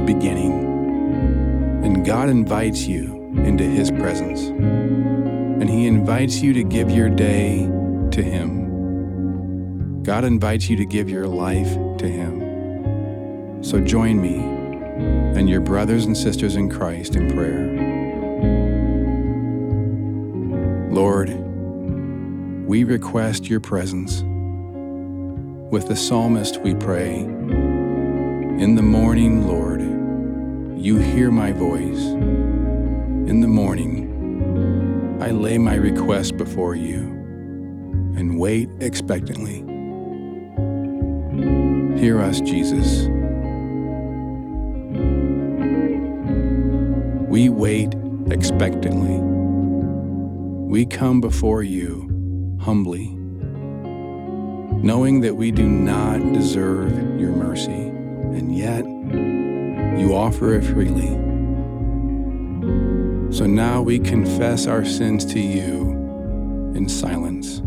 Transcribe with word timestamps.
beginning. 0.00 1.82
And 1.84 2.04
God 2.04 2.28
invites 2.28 2.86
you 2.86 3.32
into 3.44 3.64
His 3.64 3.90
presence. 3.90 4.40
And 4.42 5.70
He 5.70 5.86
invites 5.86 6.40
you 6.40 6.52
to 6.52 6.64
give 6.64 6.90
your 6.90 7.08
day 7.08 7.66
to 8.10 8.22
Him. 8.22 10.02
God 10.02 10.24
invites 10.24 10.68
you 10.68 10.76
to 10.76 10.84
give 10.84 11.08
your 11.08 11.28
life 11.28 11.72
to 11.98 12.08
Him. 12.08 13.62
So 13.62 13.80
join 13.80 14.20
me 14.20 14.38
and 15.38 15.48
your 15.48 15.60
brothers 15.60 16.04
and 16.04 16.16
sisters 16.16 16.56
in 16.56 16.68
Christ 16.68 17.14
in 17.14 17.30
prayer. 17.32 17.70
Lord, 20.92 21.30
we 22.66 22.84
request 22.84 23.48
your 23.48 23.60
presence. 23.60 24.22
With 25.72 25.88
the 25.88 25.96
psalmist, 25.96 26.60
we 26.60 26.74
pray, 26.74 27.26
In 28.62 28.76
the 28.76 28.82
morning, 28.82 29.48
Lord, 29.48 29.80
you 30.80 30.96
hear 30.96 31.32
my 31.32 31.50
voice. 31.50 31.98
In 33.28 33.40
the 33.40 33.48
morning, 33.48 35.18
I 35.20 35.32
lay 35.32 35.58
my 35.58 35.74
request 35.74 36.36
before 36.36 36.76
you 36.76 37.00
and 38.16 38.38
wait 38.38 38.68
expectantly. 38.78 39.64
Hear 41.98 42.20
us, 42.20 42.40
Jesus. 42.40 43.08
We 47.28 47.48
wait 47.48 47.96
expectantly. 48.30 49.18
We 50.70 50.86
come 50.86 51.20
before 51.20 51.64
you 51.64 52.56
humbly, 52.60 53.08
knowing 54.84 55.20
that 55.22 55.34
we 55.34 55.50
do 55.50 55.68
not 55.68 56.32
deserve 56.32 56.92
your 57.18 57.32
mercy, 57.32 57.91
and 58.34 58.56
yet 58.56 58.84
you 59.98 60.14
offer 60.14 60.54
it 60.54 60.62
freely. 60.62 61.10
So 63.32 63.46
now 63.46 63.80
we 63.82 63.98
confess 63.98 64.66
our 64.66 64.84
sins 64.84 65.24
to 65.32 65.40
you 65.40 65.92
in 66.74 66.88
silence. 66.88 67.62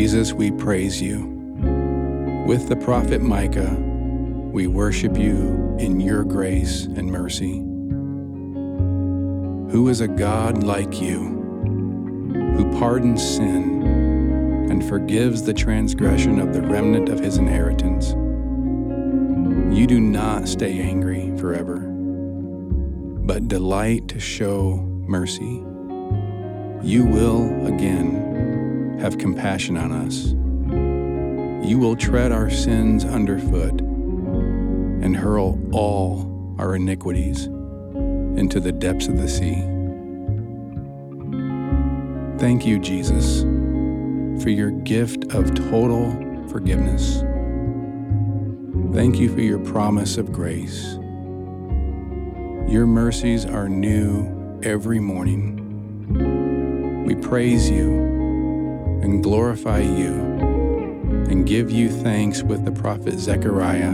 Jesus, 0.00 0.32
we 0.32 0.50
praise 0.50 0.98
you. 1.02 1.26
With 2.46 2.70
the 2.70 2.76
prophet 2.76 3.20
Micah, 3.20 3.76
we 4.50 4.66
worship 4.66 5.18
you 5.18 5.76
in 5.78 6.00
your 6.00 6.24
grace 6.24 6.86
and 6.86 7.12
mercy. 7.12 7.58
Who 9.70 9.88
is 9.90 10.00
a 10.00 10.08
God 10.08 10.62
like 10.62 11.02
you, 11.02 11.18
who 12.32 12.78
pardons 12.78 13.22
sin 13.22 13.82
and 14.70 14.82
forgives 14.88 15.42
the 15.42 15.52
transgression 15.52 16.40
of 16.40 16.54
the 16.54 16.62
remnant 16.62 17.10
of 17.10 17.20
his 17.20 17.36
inheritance? 17.36 18.12
You 19.70 19.86
do 19.86 20.00
not 20.00 20.48
stay 20.48 20.80
angry 20.80 21.36
forever, 21.36 21.76
but 21.76 23.48
delight 23.48 24.08
to 24.08 24.18
show 24.18 24.78
mercy. 25.06 25.62
You 26.82 27.04
will 27.04 27.66
again 27.66 28.29
have 29.00 29.16
compassion 29.16 29.76
on 29.78 29.92
us. 29.92 30.34
You 31.66 31.78
will 31.78 31.96
tread 31.96 32.32
our 32.32 32.50
sins 32.50 33.04
underfoot 33.04 33.80
and 33.80 35.16
hurl 35.16 35.58
all 35.72 36.54
our 36.58 36.74
iniquities 36.74 37.46
into 37.46 38.60
the 38.60 38.72
depths 38.72 39.08
of 39.08 39.16
the 39.16 39.28
sea. 39.28 39.54
Thank 42.38 42.66
you, 42.66 42.78
Jesus, 42.78 43.42
for 44.42 44.50
your 44.50 44.70
gift 44.70 45.32
of 45.32 45.54
total 45.54 46.10
forgiveness. 46.48 47.22
Thank 48.94 49.18
you 49.18 49.32
for 49.32 49.40
your 49.40 49.60
promise 49.60 50.18
of 50.18 50.32
grace. 50.32 50.98
Your 52.68 52.86
mercies 52.86 53.46
are 53.46 53.68
new 53.68 54.60
every 54.62 55.00
morning. 55.00 55.56
We 57.06 57.14
praise 57.14 57.70
you 57.70 58.09
and 59.02 59.22
glorify 59.22 59.80
you 59.80 60.14
and 61.28 61.46
give 61.46 61.70
you 61.70 61.88
thanks 61.88 62.42
with 62.42 62.64
the 62.64 62.72
prophet 62.72 63.18
Zechariah. 63.18 63.92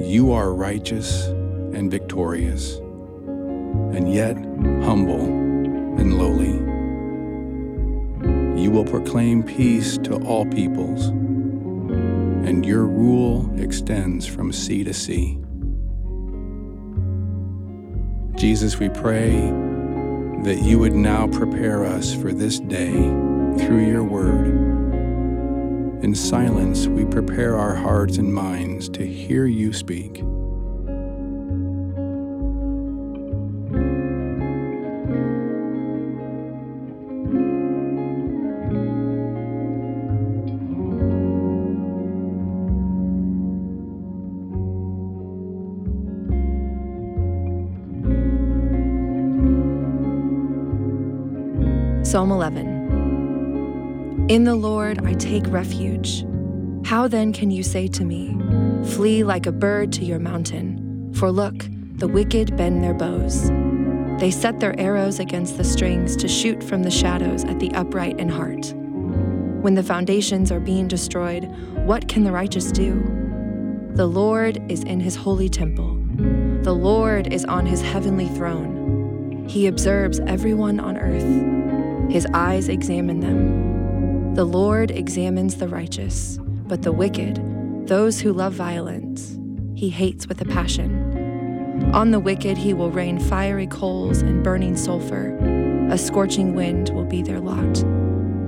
You 0.00 0.32
are 0.32 0.54
righteous 0.54 1.26
and 1.26 1.90
victorious, 1.90 2.76
and 2.76 4.12
yet 4.12 4.36
humble 4.84 5.20
and 5.20 6.18
lowly. 6.18 6.54
You 8.62 8.70
will 8.70 8.84
proclaim 8.84 9.42
peace 9.42 9.98
to 9.98 10.16
all 10.24 10.46
peoples, 10.46 11.08
and 11.08 12.64
your 12.64 12.86
rule 12.86 13.52
extends 13.60 14.26
from 14.26 14.52
sea 14.52 14.84
to 14.84 14.94
sea. 14.94 15.38
Jesus, 18.36 18.78
we 18.78 18.88
pray 18.88 19.52
that 20.44 20.62
you 20.62 20.78
would 20.78 20.94
now 20.94 21.26
prepare 21.26 21.84
us 21.84 22.14
for 22.14 22.32
this 22.32 22.58
day 22.60 22.92
through 22.92 23.86
your 23.86 24.04
word. 24.04 24.68
In 26.02 26.14
silence, 26.14 26.86
we 26.86 27.04
prepare 27.04 27.56
our 27.56 27.74
hearts 27.74 28.18
and 28.18 28.32
minds 28.32 28.88
to 28.90 29.06
hear 29.06 29.46
you 29.46 29.72
speak. 29.72 30.22
Psalm 52.08 52.32
11 52.32 54.26
In 54.30 54.44
the 54.44 54.54
Lord 54.54 55.04
I 55.04 55.12
take 55.12 55.46
refuge. 55.48 56.24
How 56.86 57.06
then 57.06 57.34
can 57.34 57.50
you 57.50 57.62
say 57.62 57.86
to 57.86 58.02
me, 58.02 58.34
Flee 58.82 59.22
like 59.22 59.44
a 59.44 59.52
bird 59.52 59.92
to 59.92 60.06
your 60.06 60.18
mountain? 60.18 61.12
For 61.12 61.30
look, 61.30 61.66
the 61.96 62.08
wicked 62.08 62.56
bend 62.56 62.82
their 62.82 62.94
bows. 62.94 63.50
They 64.18 64.30
set 64.30 64.58
their 64.58 64.74
arrows 64.80 65.20
against 65.20 65.58
the 65.58 65.64
strings 65.64 66.16
to 66.16 66.28
shoot 66.28 66.64
from 66.64 66.82
the 66.82 66.90
shadows 66.90 67.44
at 67.44 67.60
the 67.60 67.72
upright 67.72 68.18
in 68.18 68.30
heart. 68.30 68.72
When 69.60 69.74
the 69.74 69.82
foundations 69.82 70.50
are 70.50 70.60
being 70.60 70.88
destroyed, 70.88 71.44
what 71.84 72.08
can 72.08 72.24
the 72.24 72.32
righteous 72.32 72.72
do? 72.72 73.02
The 73.96 74.06
Lord 74.06 74.62
is 74.72 74.82
in 74.82 75.00
his 75.00 75.14
holy 75.14 75.50
temple. 75.50 76.00
The 76.62 76.72
Lord 76.72 77.30
is 77.30 77.44
on 77.44 77.66
his 77.66 77.82
heavenly 77.82 78.28
throne. 78.28 79.44
He 79.46 79.66
observes 79.66 80.20
everyone 80.20 80.80
on 80.80 80.96
earth. 80.96 81.57
His 82.08 82.26
eyes 82.32 82.68
examine 82.68 83.20
them. 83.20 84.34
The 84.34 84.44
Lord 84.44 84.90
examines 84.90 85.56
the 85.56 85.68
righteous, 85.68 86.38
but 86.66 86.82
the 86.82 86.92
wicked, 86.92 87.38
those 87.86 88.20
who 88.20 88.32
love 88.32 88.54
violence, 88.54 89.38
he 89.74 89.90
hates 89.90 90.26
with 90.26 90.40
a 90.40 90.44
passion. 90.44 91.90
On 91.92 92.10
the 92.10 92.20
wicked 92.20 92.56
he 92.56 92.74
will 92.74 92.90
rain 92.90 93.18
fiery 93.18 93.66
coals 93.66 94.22
and 94.22 94.42
burning 94.42 94.76
sulfur. 94.76 95.36
A 95.90 95.98
scorching 95.98 96.54
wind 96.54 96.90
will 96.90 97.04
be 97.04 97.22
their 97.22 97.40
lot. 97.40 97.78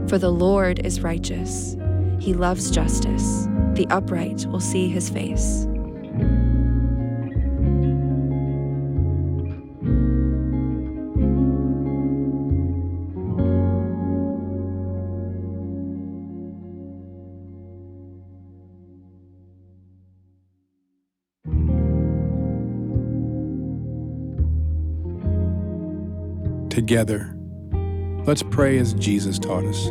For 0.08 0.18
the 0.18 0.32
Lord 0.32 0.84
is 0.84 1.02
righteous. 1.02 1.76
He 2.18 2.34
loves 2.34 2.70
justice. 2.70 3.46
The 3.74 3.86
upright 3.90 4.46
will 4.46 4.60
see 4.60 4.88
his 4.88 5.08
face. 5.08 5.66
Together, 26.80 27.36
let's 28.24 28.42
pray 28.42 28.78
as 28.78 28.94
Jesus 28.94 29.38
taught 29.38 29.66
us. 29.66 29.88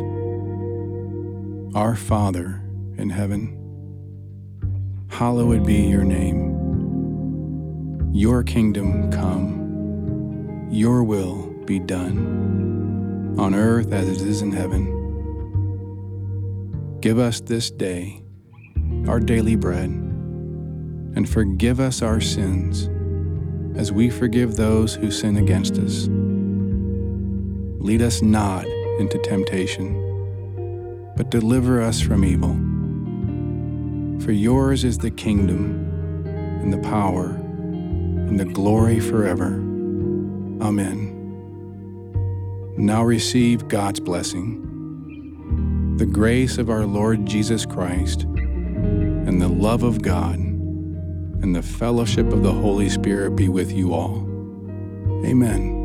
Our 1.72 1.94
Father 1.94 2.64
in 2.96 3.08
heaven, 3.08 3.56
hallowed 5.08 5.64
be 5.64 5.82
your 5.82 6.02
name. 6.02 6.50
Your 8.12 8.42
kingdom 8.42 9.08
come, 9.12 10.66
your 10.68 11.04
will 11.04 11.52
be 11.64 11.78
done, 11.78 13.36
on 13.38 13.54
earth 13.54 13.92
as 13.92 14.08
it 14.08 14.26
is 14.26 14.42
in 14.42 14.50
heaven. 14.50 14.88
Give 17.00 17.20
us 17.20 17.38
this 17.40 17.70
day 17.70 18.20
our 19.06 19.20
daily 19.20 19.54
bread, 19.54 19.90
and 19.90 21.28
forgive 21.28 21.78
us 21.78 22.02
our 22.02 22.20
sins 22.20 22.90
as 23.78 23.92
we 23.92 24.10
forgive 24.10 24.56
those 24.56 24.96
who 24.96 25.12
sin 25.12 25.36
against 25.36 25.78
us. 25.78 26.08
Lead 27.80 28.02
us 28.02 28.20
not 28.20 28.66
into 28.98 29.16
temptation, 29.18 29.94
but 31.16 31.30
deliver 31.30 31.80
us 31.80 31.98
from 31.98 32.26
evil. 32.26 32.54
For 34.22 34.32
yours 34.32 34.84
is 34.84 34.98
the 34.98 35.10
kingdom, 35.10 35.86
and 36.62 36.70
the 36.70 36.78
power, 36.78 37.30
and 37.30 38.38
the 38.38 38.44
glory 38.44 39.00
forever. 39.00 39.54
Amen. 40.60 41.16
Now 42.76 43.02
receive 43.02 43.66
God's 43.66 43.98
blessing 43.98 44.66
the 45.96 46.06
grace 46.06 46.56
of 46.56 46.70
our 46.70 46.86
Lord 46.86 47.26
Jesus 47.26 47.66
Christ, 47.66 48.22
and 48.22 49.40
the 49.40 49.48
love 49.48 49.82
of 49.82 50.00
God, 50.00 50.38
and 50.38 51.54
the 51.54 51.62
fellowship 51.62 52.32
of 52.32 52.42
the 52.42 52.52
Holy 52.52 52.88
Spirit 52.88 53.36
be 53.36 53.50
with 53.50 53.70
you 53.70 53.92
all. 53.92 54.26
Amen. 55.26 55.79